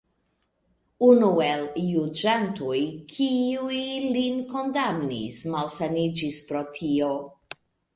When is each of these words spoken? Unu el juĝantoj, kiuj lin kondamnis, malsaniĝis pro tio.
Unu 1.07 1.29
el 1.47 1.61
juĝantoj, 1.89 2.79
kiuj 3.13 3.85
lin 4.17 4.43
kondamnis, 4.57 5.41
malsaniĝis 5.57 6.45
pro 6.51 6.69
tio. 6.79 7.17